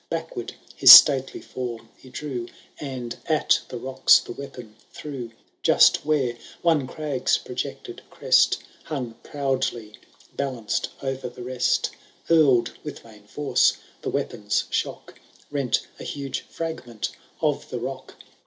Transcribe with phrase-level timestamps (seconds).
[0.09, 2.47] Backward his stately form he drew.
[2.79, 5.29] And at the rocks the weapon threw.
[5.61, 9.93] Just where one crag^s projected crest Hung proudly
[10.35, 11.91] balanced o*er the rest.
[12.29, 15.19] HurPd with main force, the weapon's shock
[15.51, 17.09] Rent a huge fragment
[17.39, 18.15] of the rock.